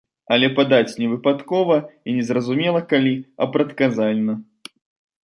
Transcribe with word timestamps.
Але 0.35 0.47
падаць 0.59 0.93
не 1.01 1.09
выпадкова 1.11 1.77
і 2.09 2.15
незразумела 2.17 2.81
калі, 2.95 3.13
а 3.45 3.49
прадказальна. 3.57 4.37